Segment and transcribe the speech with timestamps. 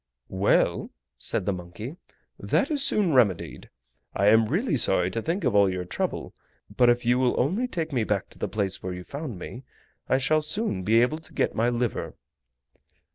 [0.29, 1.95] "Well," said the monkey,
[2.39, 3.69] "that is soon remedied.
[4.15, 6.33] I am really sorry to think of all your trouble;
[6.75, 9.61] but if you will only take me back to the place where you found me,
[10.09, 12.15] I shall soon be able to get my liver."